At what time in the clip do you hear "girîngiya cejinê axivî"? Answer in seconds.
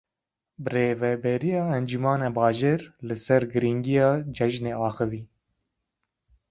3.51-5.21